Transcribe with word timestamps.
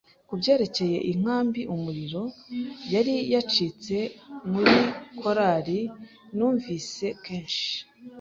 kubyerekeye 0.27 0.97
inkambi-umuriro 1.11 2.23
yari 2.93 3.15
yacitse 3.33 3.97
muri 4.51 4.75
korari 5.19 5.79
numvise 6.37 7.05
kenshi: 7.23 7.71